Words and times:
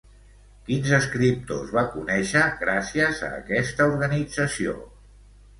Quins 0.69 0.93
escriptors 0.99 1.75
va 1.75 1.83
conèixer 1.97 2.41
gràcies 2.63 3.21
a 3.29 3.29
aquesta 3.43 3.91
organització? 3.95 4.79